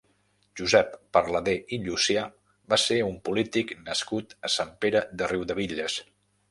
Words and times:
Josep 0.61 0.95
Parladé 1.17 1.53
i 1.77 1.79
Llucià 1.83 2.25
va 2.75 2.81
ser 2.87 2.99
un 3.11 3.15
polític 3.31 3.77
nascut 3.91 4.35
a 4.49 4.53
Sant 4.59 4.77
Pere 4.87 5.09
de 5.21 5.31
Riudebitlles. 5.37 6.03